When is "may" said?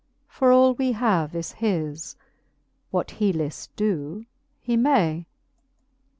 4.75-5.27